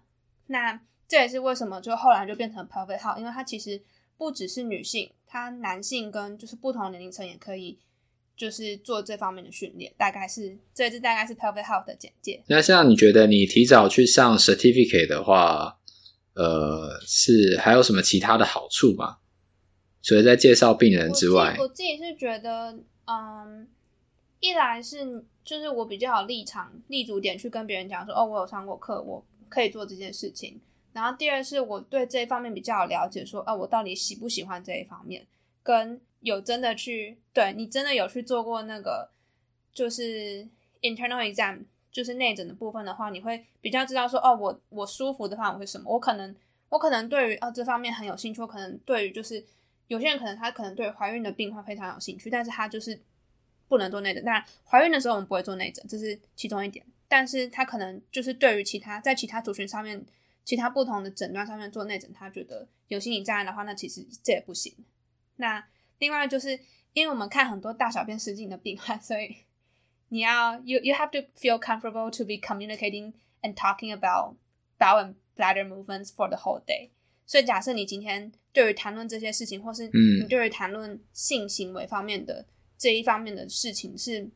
[0.48, 3.82] 那这也是为什么就后来就变成 Pelvic Health，因为它其实
[4.18, 7.80] 不只是女性，它男性跟就是不同年龄层也可以
[8.36, 9.94] 就是做这方面的训练。
[9.98, 12.44] 大概是这次大概是 Pelvic Health 的简介。
[12.48, 15.80] 那像你觉得你提早去上 Certificate 的话，
[16.34, 19.18] 呃，是还有什么其他的好处吗？
[20.04, 23.68] 除了在介绍病人之外我，我自己是觉得，嗯，
[24.40, 30.60] 一来是就是我比较有立场、立足点去跟别人讲说，哦，我有上过课，我可以做这件事情。
[30.94, 35.26] 然后第二是我对这一方面比较有了解，说，哦，我到底喜不喜欢这一方面，
[35.64, 39.10] 跟有真的去对你真的有去做过那个
[39.74, 40.48] 就是
[40.82, 45.92] internal exam，就是内诊的部分的话，你会比较知道说，哦，我我舒服的话我会什么？
[45.92, 46.36] 我可能
[46.70, 49.44] 我可能对于哦这方面很有兴趣，我可能对于就是。
[49.88, 52.98] 有些人可能他可能对怀孕的病患非常有兴趣，但是他就是
[53.72, 54.22] 不能做内诊。
[54.26, 56.86] 当然，怀孕的时候我们不会做内诊，这是其中一点。
[57.08, 60.06] 但是他可能就是对于其他在其他族群上面，
[60.44, 64.76] 其他不同的诊断上面做内诊，他觉得有心理障碍的话，那其实这也不行。
[65.38, 65.66] 那
[66.00, 66.60] 另外就是
[66.92, 69.38] 因为我们看很多大小便失禁的病患，所以
[70.10, 74.36] 你要 you you have to feel comfortable to be communicating and talking about
[74.78, 76.90] bowel and bladder movements for the whole day。
[77.26, 82.46] 所以假设你今天对于谈论这些事情，或是你对于谈论性行为方面的、嗯、
[82.82, 84.32] 这一方面的事情是。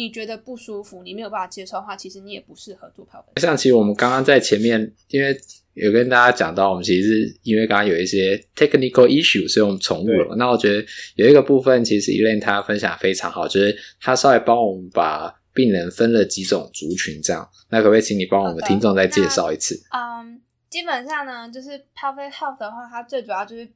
[0.00, 3.04] 你觉得不舒服，你没有办法接受的话，其实你也不适合做。
[3.34, 5.36] 像其实我们刚刚在前面，因为
[5.74, 10.36] 有跟大家讲到，我们其实是因为刚刚有一些 technical issue，所以我们重录了。
[10.36, 10.86] 那我觉得
[11.16, 17.50] 有一个部分，其实 Elaine 她分享非常好，就是她稍微帮我们把病人分了几种族群，这样。
[17.68, 19.74] 那可不可以请你帮我们听众再介绍一次？
[19.90, 23.68] 嗯，基本上呢，就是 pelvic health 的话，它最主要就是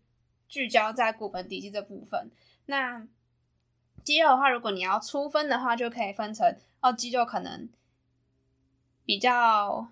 [0.47, 2.31] 聚焦在骨盆底肌这部分。
[2.67, 3.05] 那
[4.05, 7.69] 肌肉的话，如果你要粗分的话，就可以分成哦，肌肉可能
[9.05, 9.89] 比较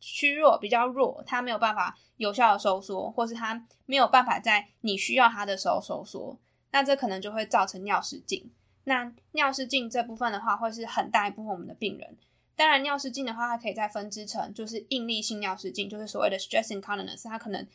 [0.00, 6.38] 虚弱，比较弱，它没有办法有效的收缩，或是它没有办法在你需要它的时候收缩，
[6.70, 8.52] 那这可能就会造成尿失禁。
[8.84, 12.16] 那尿失禁这部分的话，会是很大一部分我们的病人。
[12.54, 17.66] 当然，尿失禁的话，它可以再分支成就是应力性尿失禁，就是所谓的 stress incontinence，它可能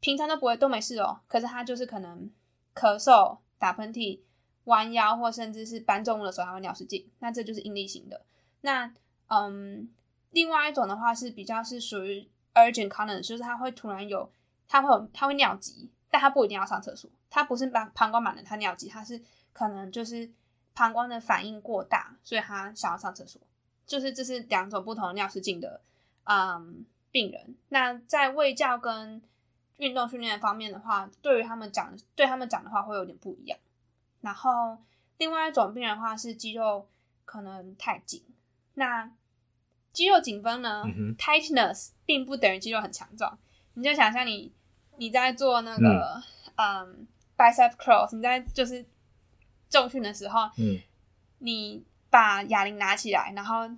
[0.00, 2.30] 平常都不会都没事哦，可是它就是可能
[2.74, 4.20] 咳嗽、打喷嚏。
[4.64, 8.20] 弯腰或甚至是搬重物的时候，还会尿失禁，那这就是应力型的。
[8.60, 8.92] 那
[9.28, 9.88] 嗯，
[10.30, 14.30] 另外一种的话是比较是属于 urgent coner 就是他会突然有，
[14.68, 19.20] 他会有，他会尿急，但他不一定要上厕所，他不是膀膀胱满了他尿急，他是
[19.52, 20.30] 可能就是
[20.74, 23.40] 膀胱的反应过大，所以他想要上厕所。
[23.86, 25.80] 就是这是两种不同尿失禁的
[26.24, 27.56] 嗯病人。
[27.70, 29.20] 那在胃教跟
[29.78, 33.58] 运动训练方面的话，对于他们讲，对他们讲的话会有点不一样。
[34.20, 34.78] 然后，
[35.16, 36.86] 另外一种病人的话是肌肉
[37.24, 38.22] 可能太紧。
[38.74, 39.10] 那
[39.92, 43.38] 肌肉紧绷呢、嗯、？Tightness 并不等于肌肉很强壮。
[43.74, 44.52] 你就想象你
[44.98, 46.22] 你在做那个
[46.56, 47.06] 嗯、um,
[47.36, 48.84] bicep curls，你在就是
[49.68, 50.78] 重训的时候，嗯，
[51.38, 53.68] 你把哑铃拿起来，然后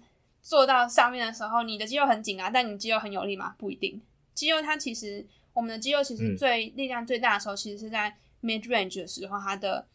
[0.40, 3.54] 做到上面的时候，你的肌肉很紧啊，但你肌肉很有力吗？
[3.56, 4.02] 不一定。
[4.34, 9.86] 肌肉它其实，我们的肌肉其实最、嗯、力量最大的时候，其实是在 mid range 的时候，它的。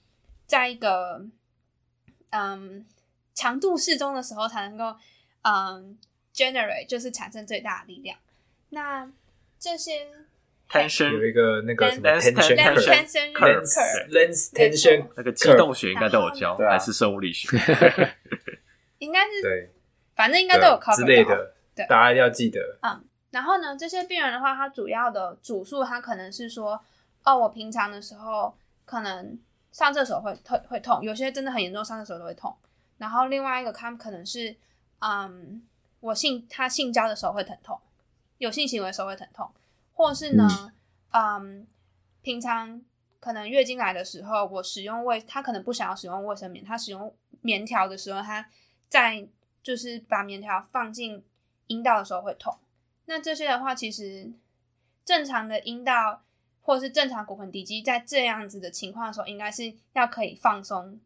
[0.47, 1.23] 在一个
[2.31, 2.85] 嗯
[3.35, 4.95] 强度适中的时候，才能够
[5.43, 5.97] 嗯
[6.33, 8.17] generate 就是产生最大的力量。
[8.69, 9.11] 那
[9.59, 10.07] 这些
[10.69, 13.61] tension 有一个那个什么 tension tension curve
[14.09, 17.57] length tension 那个机动学应该都有教，还是生物力学？
[18.99, 19.71] 应该是对，
[20.15, 22.79] 反正应该都有考之类的，对，大家要记得。
[22.81, 26.81] 嗯，然后呢，这些病人的话，他主要的主诉，他可能是说，
[27.23, 29.37] 哦，我平常的时候可能。
[29.71, 32.55] 上厕所会会会痛，有些真的很严重，上厕所都会痛。
[32.97, 34.55] 然后另外一个，他们可能是，
[34.99, 35.61] 嗯，
[35.99, 37.79] 我性他性交的时候会疼痛，
[38.39, 39.51] 有性行为的时候会疼痛，
[39.93, 40.73] 或是呢，
[41.11, 41.67] 嗯，
[42.21, 42.81] 平常
[43.19, 48.49] 可能月经来的时候，我使用卫，他可能不想要使用卫生棉，他使用棉条的时候，他
[48.89, 49.27] 在
[49.61, 51.23] 就是把棉条放进
[51.67, 52.57] 阴道的时候会痛。
[53.05, 54.31] 那这些的话，其实
[55.05, 56.23] 正常的阴道。
[56.67, 60.99] 或者是正常骨盆底肌在这样子的情况的时候，应该是要可以放松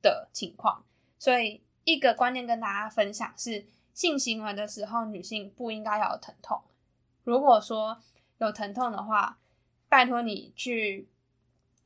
[0.00, 0.84] 的情况。
[1.18, 6.62] 所以一个观念跟大家分享是：性行为的时候，女性不应该有疼痛。
[7.24, 8.00] 如果说
[8.38, 9.36] 有疼痛的话，
[9.88, 11.08] 拜托你去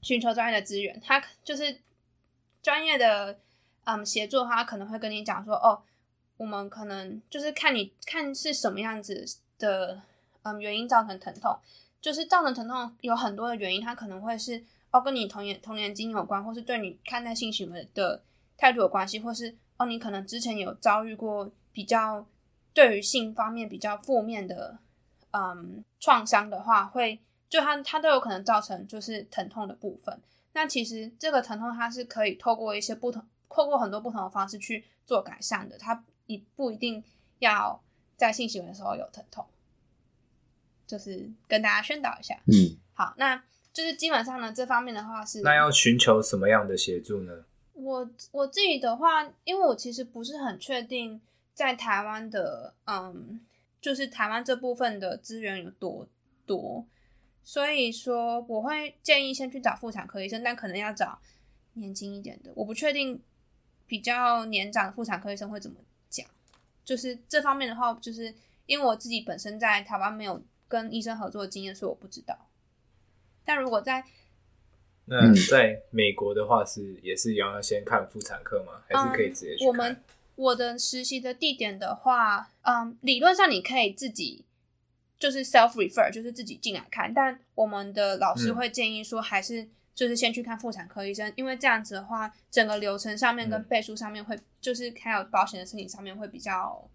[0.03, 1.01] 寻求专业的资源。
[1.01, 1.81] 他就是
[2.63, 3.39] 专业的
[3.85, 5.83] 嗯协助，他可能会跟你讲说：哦，
[6.37, 9.25] 我们可能就是看你看是什么样子
[9.57, 10.03] 的
[10.43, 11.59] 嗯原因造成疼痛。
[12.01, 18.23] 就是造成疼痛有很多的原因，它可能会是哦跟你童年童年经历有关，或是对你看待性行为的
[18.57, 22.25] 态度有关系，或是哦你可能之前有遭遇过比较
[22.73, 24.79] 对于性方面比较负面的
[25.33, 30.21] 嗯创伤的话，会就它它都有可能造成就是疼痛的部分。
[30.53, 37.03] 那其实这个疼痛它是可以透过一些不同，透过很多不同的方式去做改善的，它你不一定
[37.39, 37.81] 要
[38.17, 39.45] 在性行为的时候有疼痛。
[40.89, 43.37] 就是跟大家宣导一下，嗯，好，那
[43.75, 47.45] 就是基本上呢，这方面的话是，那要寻求什么样的协助呢？
[47.75, 51.21] 我我自己的话，因为我其实不是很确定
[51.53, 53.39] 在台湾的，嗯，
[53.83, 56.09] 就是台湾这部分的资源有多
[56.47, 56.87] 多，
[57.45, 61.21] 所以说我会建议先去找妇产科医生，但可能要找
[61.75, 63.21] 年轻一点的，我不确定
[63.87, 65.77] 比较年长的妇产科医生会怎么
[66.09, 66.27] 讲，
[66.83, 70.43] 就是这方面的话，就是因为我自己本身在台湾没有。
[70.69, 72.49] 跟医生合作的经验，是我不知道，
[73.45, 74.05] 但如果在
[75.07, 78.83] 那在美国的话是也是一样要先看妇产科吗？
[78.87, 79.65] 还是可以直接去？
[79.65, 80.03] 嗯、我们
[80.37, 84.45] 我的实习的地点的话，嗯，理论上你可以自己
[85.19, 87.13] 就是 self refer，就是自己进来看。
[87.15, 96.87] 但我们的老师会建议说，还是就是先去看妇产科医生，嗯、因为这样子的话，整个流程上面跟背书上面会，嗯、就是还有保险的申请上面会比较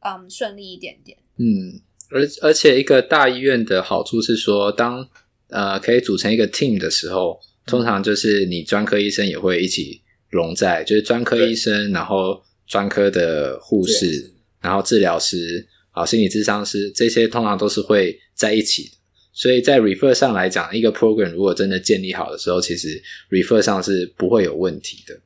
[0.00, 1.18] 嗯顺利一点点。
[1.38, 5.08] 嗯，而而且一个大医院的好处是说，当
[5.48, 7.40] 呃可以组成一个 team 的时候。
[7.68, 18.90] 通常就是你专科医生也会一起融在，就是专科医生，然后专科的护士，然后治疗师，好，心理咨商师，这些通常都是会在一起的。
[19.32, 25.18] 所以在 refer 上来讲，一个 program 如果真的建立好的时候，其实 refer 上是不会有问题的，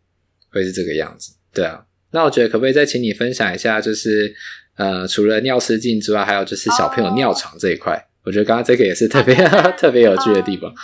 [0.49, 1.35] 会是这个样子。
[1.53, 4.35] 对啊，那我觉得可不可以再请你分享一下，就是
[4.81, 8.29] 呃，除了尿失禁之外，还有就是小朋友尿床这一块，oh.
[8.29, 9.35] 我觉得刚刚这个也是特别.
[9.77, 10.71] 特别有趣的地方。
[10.71, 10.79] Oh.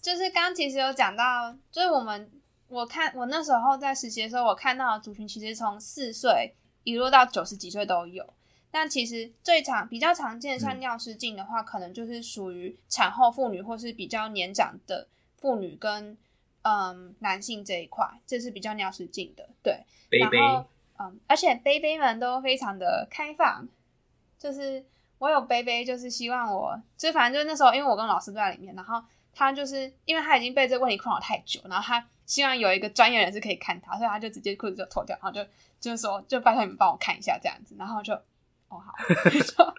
[0.00, 2.30] 就是刚刚其实有讲到，就是我们
[2.68, 8.24] 我看我那时候在实习的时候，我看到的族群其实从四岁一路到九十几岁都有。
[8.70, 15.06] 但其实最常比较常见像尿失禁的话，嗯、可能就是属于产后妇女或是比较年长的
[15.38, 16.16] 妇女跟
[16.62, 19.46] 嗯男性这一块，这是比较尿失禁的。
[19.62, 19.84] 对，
[20.18, 20.66] 然后
[21.02, 23.66] 嗯，而且贝贝们都非常的开放，
[24.38, 24.84] 就是
[25.18, 29.02] 我有贝贝，就是希望我，就反正就是那时候，因为我跟老师都在里面，然后。
[29.34, 35.42] 他就是因为他已经被这个问题困扰太久，然后他希望有一个专业人士可以看他，所以他就直接裤子就脱掉，然后就
[35.80, 38.12] 就是说，就拜托你们帮我看一下这样子，然后就
[38.68, 38.92] 哦好，
[39.32, 39.74] 就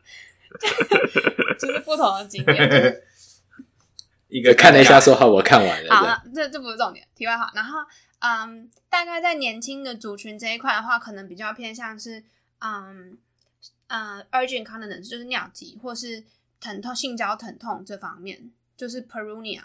[1.60, 3.08] 就是不同的经验，就是、
[4.28, 5.96] 一个看了一下说好，我看完了。
[5.96, 7.52] 好，这这不是重点，题外话。
[7.54, 7.78] 然后
[8.26, 12.24] 嗯，大概在年轻的族群这一块的话，可能比较偏向是
[12.60, 13.18] 嗯
[13.88, 16.24] 嗯 urgent c o n t i n e n c e 就是尿急或是
[16.62, 18.52] 疼痛、性交疼痛这方面。
[18.76, 19.62] 就是 perunia，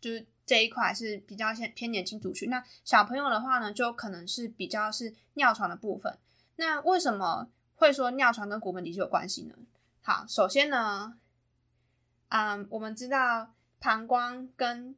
[0.00, 2.50] 就是这一块是比较偏偏年轻族群。
[2.50, 6.18] 那小朋友的话呢，就可能是比较是尿床的部分。
[6.56, 9.54] 那为什么会说尿床跟骨盆底肌有关系呢？
[10.02, 11.18] 好，首先呢，
[12.28, 14.94] 嗯，我们知道膀胱跟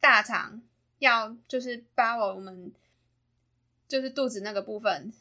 [0.00, 0.62] 大肠
[0.98, 2.72] 要就是把我们
[3.86, 5.12] 就是肚子那个部分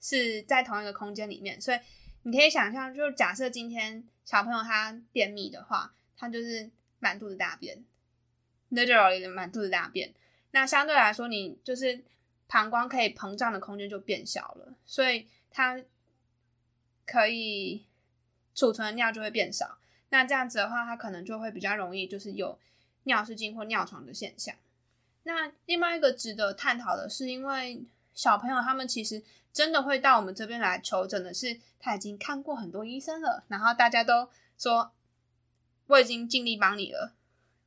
[0.00, 1.78] 是在同一个空间里面，所以
[2.22, 5.94] 你可以想象，就假设今天小朋友他便秘的话。
[6.14, 7.84] 他就是满肚子大便
[8.70, 10.14] ，literally 满肚子大便。
[10.52, 12.04] 那相对来说，你就是
[12.46, 15.82] 膀胱可以膨胀的空间就变小了，所以它
[17.04, 17.84] 可以
[18.54, 19.78] 储存的尿就会变少。
[20.10, 22.56] 那这样子的话，它可能就会比较容易就是有
[23.02, 24.54] 尿失禁或尿床的现象。
[25.24, 34.92] 那另外一个值得探讨的是，因为小朋友他们其实真的会到我们这边来求诊的是，他已经看过很多医生了，然后大家都说。
[35.88, 37.12] 我已经尽力帮你了，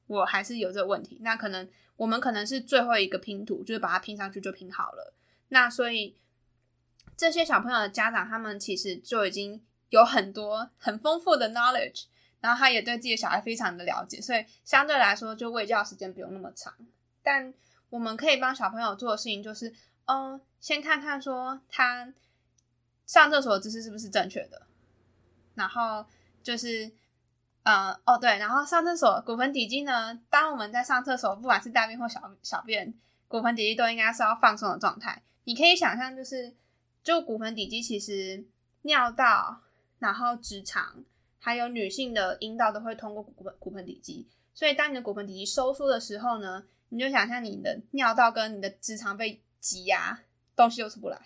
[0.08, 1.20] 我还是有这个问题。
[1.22, 5.14] 那可能我们可能是最后一个拼图，就是把它拼上去就拼好了。
[5.50, 6.16] 那所以
[7.16, 12.06] 这些小朋友的家长，他们其实就已经有很多很丰富的 knowledge，
[12.40, 16.74] 然后他也对自己的小孩非常的了解，所以相对来说就喂教时间不用那么长。
[17.26, 17.54] 但
[17.90, 19.74] 我们可以帮小朋友做的事情就是，
[20.06, 22.14] 嗯，先看看说他
[23.06, 24.68] 上厕所姿势是不是正确的，
[25.56, 26.06] 然后
[26.42, 26.94] 就是。
[27.66, 32.94] 呃，哦对，然后上厕所骨盆底肌呢，当我们在上厕所，不管是大便或小小便，
[33.28, 35.24] 骨盆底肌都应该是要放松的状态。
[35.46, 36.54] 你可以想象，就是
[37.02, 38.46] 就骨盆底肌其实
[38.84, 39.64] 尿道，
[39.98, 41.04] 然后直肠，
[41.40, 44.30] 还有女性的阴道都会通过骨盆骨盆底肌。
[44.54, 50.20] 所以当你的骨盆底肌收缩的时候呢，你就想象你的尿道跟你的直肠被挤压，
[50.56, 51.20] 东西又出不来。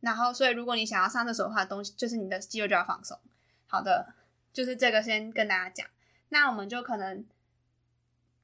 [0.00, 3.18] 然后，所以如果你想要上厕所的话，东西就是你的肌肉就要放松。
[3.66, 4.14] 好的。
[4.52, 5.86] 就是这个，先跟大家讲。
[6.30, 7.24] 那我们就可能，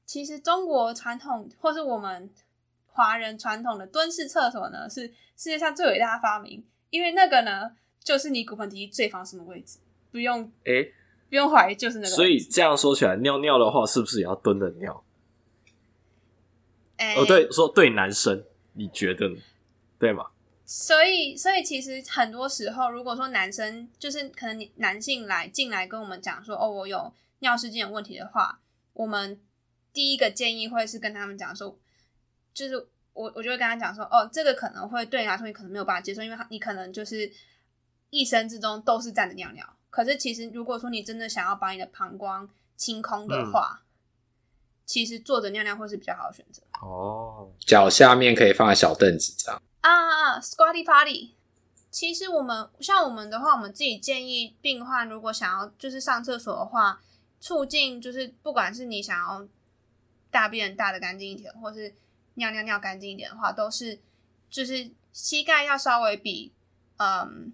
[0.05, 2.29] 其实中国传统或是我们
[2.85, 5.01] 华人传统的蹲式厕所呢，是
[5.35, 6.65] 世界上最伟大的发明。
[6.91, 10.93] 因为那个呢，就是你骨盆底肌最放松的位置，不用哎，欸、
[11.27, 12.15] 不用怀疑，就是那个。
[12.15, 15.03] 所以这样说起来，尿尿的话，是不是也要蹲着尿？
[16.97, 19.35] 欸、哦，对，说对男生，你觉得呢？
[19.99, 20.27] 对吗？
[20.65, 28.59] 所以，所以其实很多时候，如果说男生就是可能男性来进来跟我们讲说，哦，我有尿失禁的问题的话，
[28.93, 29.39] 我们
[29.93, 31.79] 第一个建议会是跟他们讲说，
[32.53, 32.75] 就是
[33.13, 37.31] 我我就会跟他讲说，哦，这个可能会对你来说你可能没有办法接受，因为你可能就是
[38.09, 39.65] 一生之中都是站着尿尿。
[39.89, 43.86] 可是其实如果说你真的想要把你的膀胱清空的话，嗯、
[44.87, 46.63] 其实坐着尿尿会是比较好的选择。
[46.81, 49.61] 哦，脚下面可以放个小凳子这样。
[49.81, 51.31] 啊啊啊！Squatty Potty。
[51.91, 57.01] 其实我们像我们的话，我们自己建议病患如果想要就是上厕所的话，
[57.39, 59.47] 促进就是不管是你想要
[60.29, 61.93] 大便大的干净一点，或是
[62.35, 63.99] 尿尿尿干净一点的话，都是
[64.49, 66.53] 就是膝盖要稍微比
[66.97, 67.53] 嗯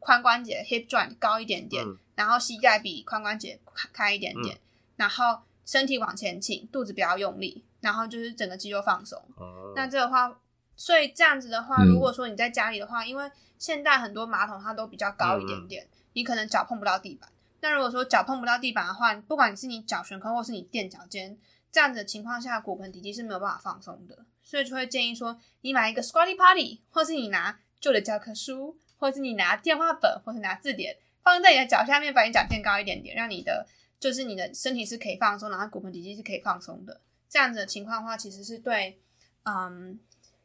[0.00, 3.60] 髋关节 hip joint 高一点点，嗯、然后膝盖比髋关节
[3.92, 4.60] 开一点点，嗯、
[4.96, 9.18] 然后身体往前倾，肚子不要用力，然后就是整个肌肉放松。
[9.36, 10.38] 哦、那这个话，
[10.76, 17.30] 所以这样子的话，如果说你在家里的话，嗯、因为现在很多马桶它都比较高一点点，嗯、你可能脚碰不到地板。
[17.60, 21.36] 那如果说脚碰不到地板的话，不管你是你脚悬空或是你垫脚尖，
[21.72, 24.18] 这样子的情况下，骨盆底肌是没有办法放松的。
[24.42, 33.66] 所以就会建议说，你买一个 Squatty Potty，或是你拿旧的教科书，或是你拿电话本，或是拿字典，放在你的脚下面，把你脚垫高一点点，让你的
[34.04, 37.00] 就是你的身体是可以放松，然后骨盆底肌是可以放松的。
[37.26, 38.98] 这样子的情况的话，其实是对，
[39.44, 39.98] 嗯，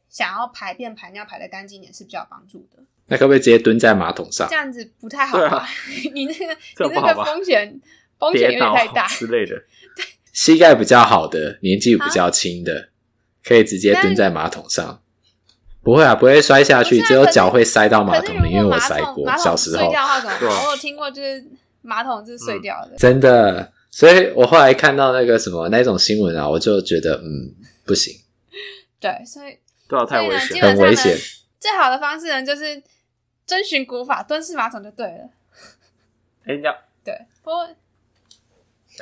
[0.08, 2.82] 想要排便排尿排的干净一点是比较有帮助的。
[3.08, 4.48] 那可不可以直接蹲在马桶上？
[4.50, 5.58] 这样子不太好吧？
[5.58, 5.68] 啊、
[6.14, 6.46] 你那个
[6.88, 7.82] 你那个风险
[8.18, 9.58] 风险有点太大之类的。
[9.94, 12.88] 对，膝盖比较好的，年纪比较轻的，啊、
[13.44, 15.04] 可以直接蹲在马桶上。
[15.84, 19.30] 不会啊，不会摔下去，只有脚会塞到马桶里，因为我塞过。
[19.38, 21.46] 小时候，我有听过，就是
[21.82, 22.96] 马桶是碎掉的。
[22.98, 27.56] 真的，所以我后来看到那个什么那种新闻啊，我就觉得嗯
[27.86, 28.14] 不行。
[29.00, 29.58] 对，所以
[29.88, 31.16] 对啊，太危险，很危险。
[31.60, 32.82] 最好的方式呢，就是。
[33.50, 35.28] 遵循古法，蹲式马桶就对了。
[36.46, 36.72] 哎、欸，要
[37.04, 37.68] 对，不过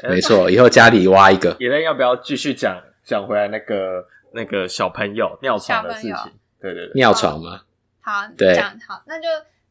[0.07, 1.53] 没错，以后家里挖一个。
[1.59, 6.31] 野人要不要继续讲讲回来那个那个小朋友尿床的事情？
[6.61, 7.63] 对对对，尿床吗？
[7.99, 9.27] 好，对，讲好，那就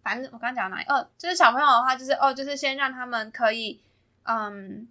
[0.06, 0.84] 反正我刚讲哪里？
[0.86, 3.80] 哦，就是小朋友的话，就是哦，就是先让他们可以
[4.22, 4.86] 嗯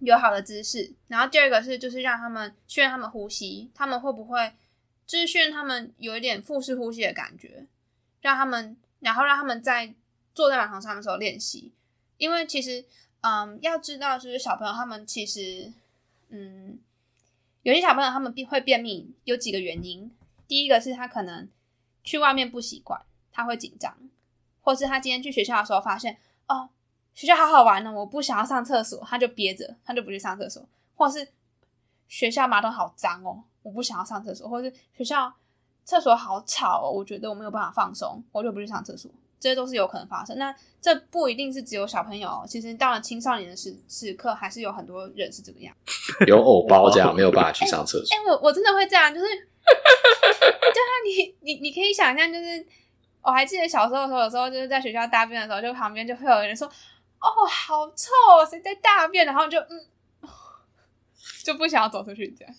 [0.00, 4.54] 有好的姿势，然后第二个是就是让他们训练他们呼吸，他们会不会
[5.06, 7.66] 就是训练他们有一点腹式呼吸的感觉，
[8.22, 8.76] 让他们。
[9.00, 9.92] 然后让他们在
[10.34, 11.70] 坐在马桶上的时候练习，
[12.16, 12.82] 因为其实，
[13.20, 15.70] 嗯，要知道就是小朋友他们其实，
[16.30, 16.78] 嗯，
[17.62, 20.10] 有些小朋友他们会便秘，有几个原因。
[20.48, 21.46] 第一个是他可能
[22.02, 22.98] 去外面不习惯，
[23.30, 23.94] 他会紧张，
[24.66, 26.68] 或是他今天去学校的时候发现，哦，
[27.14, 31.28] 学校好好玩呢，我不想要上厕所，他就憋着，他就不去上厕所，或是
[32.08, 35.32] 学校马桶好脏哦，我不想要上厕所，或是学校。
[35.88, 39.08] 厕所好吵哦，我觉得我没有办法放松，我就不去上厕所，
[39.38, 40.36] 这些都是有可能发生。
[40.36, 45.72] 那这不一定是只有小朋友，其实到了青少年的时时刻，还是有很多人是这个样，
[46.26, 48.16] 有偶包这样没有办法去上厕所。
[48.16, 52.66] 哎、欸欸，我我真的会这样，就是， 对啊你你你可以想象，就是
[53.26, 56.68] 我还记得小时候的时候，有时候就是在学校大便的时候，就旁边就会有人说
[57.18, 58.06] ：“哦，好臭，
[58.48, 59.86] 谁在大便？”然后就嗯，
[61.42, 62.54] 就不想要走出去这样。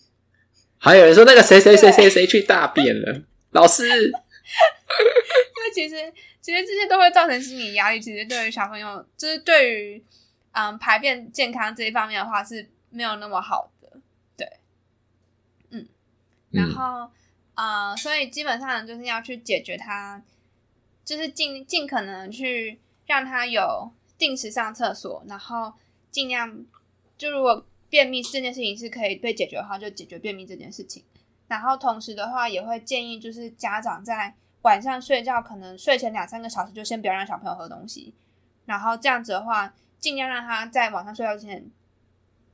[0.76, 3.84] 还有人说那个谁谁谁谁谁去大便了，老师。
[3.88, 5.96] 因为其实
[6.40, 10.04] 其实这些都会造成心理压力，其实对于小朋友，就是对于
[10.52, 13.88] 嗯排便健康这一方面的话是没有那么好的，
[14.36, 14.46] 对，
[15.70, 15.86] 嗯，
[16.50, 17.10] 然后
[17.54, 20.22] 嗯、呃，所以基本上就是要去解决它，
[21.08, 25.72] 就是尽尽可能去让他有定时上厕所，然后
[26.10, 26.66] 尽量
[27.16, 27.64] 就如果。
[27.90, 31.02] 便秘这件事情是可以被解决的话，就解决便秘这件事情。
[31.46, 38.12] 然后同时的话，也会建议就是家长在晚上睡觉，可能睡前两三个小时就先不要让小朋友喝东西。
[38.66, 41.64] 然后这样子的话，尽量让他在晚上睡觉之前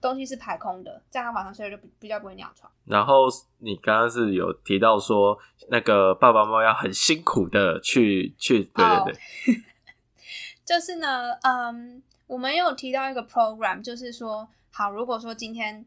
[0.08, 2.70] 东西是排空的，这样他晚上睡觉就比较不会尿床。
[2.84, 3.26] 然后
[3.58, 5.38] 你刚刚是有提到说，
[5.68, 9.56] 那个爸爸妈妈要很辛苦的去去，对对对，oh,
[10.64, 14.48] 就是呢，嗯，我们有提到一个 program，就是说。
[14.76, 15.86] 好，如果说今天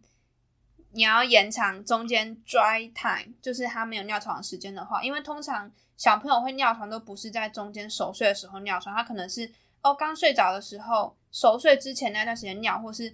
[0.92, 9.52] 你要延长中间 dry time，就是他没有尿床的时间的话，因为通常小朋友会尿床都不是在中间熟睡的时候尿床，他可能是
[9.82, 13.14] 哦刚睡着的时候，熟睡之前那段时间尿，或是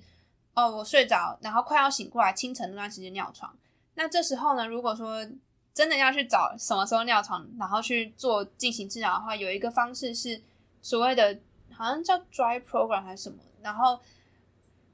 [0.54, 3.56] 哦我睡着然后快要醒过来清晨那段时间尿床。
[3.96, 5.26] 那这时候呢，如果说
[5.74, 10.42] 真的要去找什么时候尿床，然后去做进行治疗的话，有一个方式是
[10.82, 11.40] 所谓的
[11.72, 14.00] 好像叫 dry program 还是什么，然后。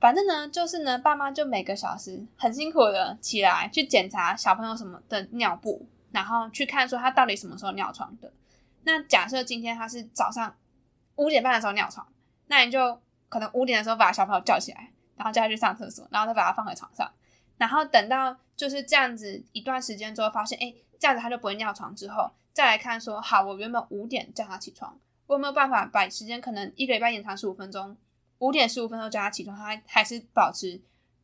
[0.01, 8.31] 反正呢，就是呢，爸妈就每个小时很辛苦的起来去检查小朋友什么的尿布，然后去看说他到底什么时候尿床的。
[8.83, 10.55] 那假设今天他是早上
[11.17, 12.07] 五点半的时候尿床，
[12.47, 12.97] 那你就
[13.27, 14.89] 可能五点的时候把小朋友叫起来，
[15.19, 17.11] 然后叫他去上厕所，然后再把他放回床上，
[17.57, 24.97] 然后等到就是这样子一段时间之后，发现诶，这样子他就不会尿床之后，再来看说，好，我原本五点叫他起床，
[25.27, 27.97] 我有没有办法把时间可能一个礼拜延长十五分钟？
[28.37, 30.79] 五点十五分钟叫他起床，他还是保持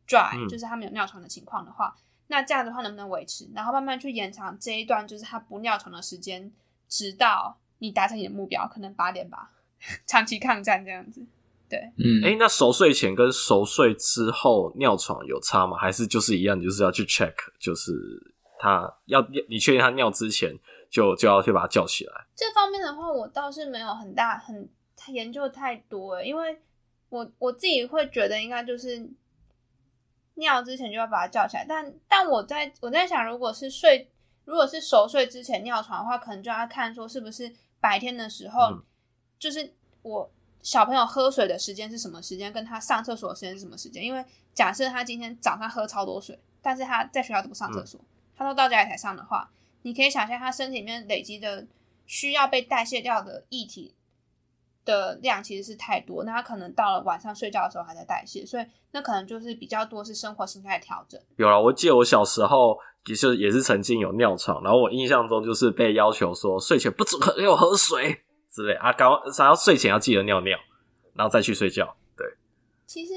[0.05, 1.95] dry，、嗯、就是他没有尿床的情况的话，
[2.27, 3.49] 那这样的话能不能维持？
[3.55, 6.51] 然后慢慢去延长这一段，就是他不尿床的时间，
[6.89, 9.51] 直到你达成你的目标，可能八点吧，
[10.05, 11.25] 长期抗战这样子。
[11.75, 15.77] 对，嗯，哎、欸，那熟睡前跟熟睡之后尿床有差吗？
[15.77, 16.59] 还是就是一样？
[16.61, 17.91] 就是要去 check，就是
[18.57, 20.53] 他要你确定他尿之前
[20.89, 22.13] 就就要去把他叫起来。
[22.35, 24.69] 这方面的话，我倒是没有很大很
[25.07, 26.57] 研究太多，因为
[27.09, 29.09] 我我自己会觉得应该就是
[30.35, 31.65] 尿之前就要把他叫起来。
[31.67, 34.09] 但但我在我在想，如果是睡
[34.45, 37.51] 如果是熟睡之前尿床的话，可能就要看说是不是
[37.81, 38.83] 白天的时候，嗯、
[39.37, 40.31] 就是我。
[40.65, 42.51] 小朋友喝水的时间是什么时间？
[42.51, 44.03] 跟他上厕所的时间是什么时间？
[44.03, 49.47] 因为假设他今天早上喝超多水，但是他在学校都不上厕所，嗯、他都到家里才上的话，
[49.83, 51.67] 你可以想象他身体里面累积的
[52.07, 53.93] 需要被代谢掉的液体
[54.83, 61.21] 的量其实是太多，那他可能到了晚上睡觉的时候还在代谢，所以那可能就是比较多是生活心态调整。
[61.35, 68.23] 有啊，我记得我小时候也是也是曾经有尿床，然后我印象中就是被要求说睡前不准喝给我喝水。
[68.55, 70.57] 之类啊，刚想要睡前要记得尿尿，
[71.13, 71.93] 然后再去睡觉。
[72.15, 72.25] 对，
[72.85, 73.13] 其实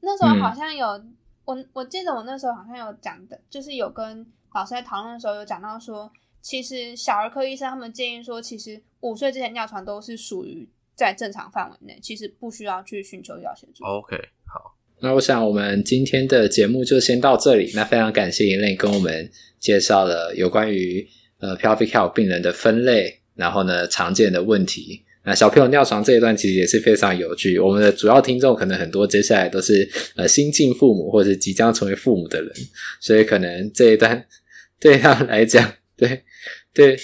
[0.00, 1.16] 那时候好像有、嗯、
[1.46, 6.12] 我，我记得我那时候好像有讲的，就是有跟老师在讨论的时候有讲到说，
[6.42, 13.82] 其实小儿科医生他们建议说，其实五岁之前尿床都是属于在正常范围内，其实不需要去寻求医疗协助。
[13.86, 14.16] OK，
[14.46, 17.72] 好，那我想我们今天的节目就先到这里。
[17.74, 21.08] 那非常感谢 Elaine 跟我们介绍了有关于
[21.38, 23.22] 呃 pelvic health 病人的分类。
[23.38, 27.58] 然后呢，常见的问题，那小朋友尿床这一段其实也是非常有趣。
[27.58, 32.52] 我们的主要听众可能很多，接下来都是呃新晋父母或者是即将成为父母的人，
[33.00, 34.26] 所以可能这一段
[34.80, 36.24] 对他来讲，对
[36.74, 36.98] 对。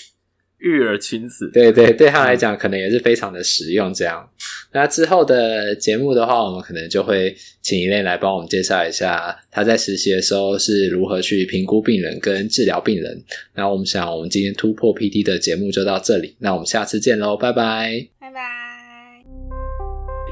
[0.65, 3.93] 育儿亲子，对对，对他来讲可能也是非常的实用。
[3.93, 4.27] 这样，
[4.73, 13.23] 那之后的节目的话，我们可能就会请 Elaine 来帮我们介绍一下他在实习的时候是如何去评估病人跟治疗病人。
[13.55, 18.41] 那我们想，我们今天突破 PD 的节目就到这里，那我们下次见喽，拜拜，拜拜。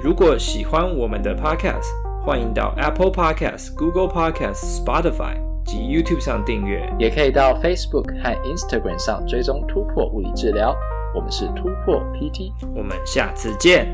[0.02, 1.86] 如果喜欢我们的 Podcast，
[2.24, 5.51] 欢迎到 Apple Podcast、Google Podcast、Spotify。
[5.64, 10.74] 及 YouTube 上订阅，也可以到 Facebook 和 Instagram 上追踪突破物理治疗。
[11.14, 13.86] 我们是突破 PT，我们下次见。